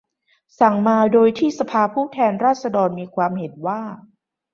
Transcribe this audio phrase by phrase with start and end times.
[0.59, 3.81] สั่งว่า โดยที่สภาผู้แทนราษฎรมีความเห็นว่า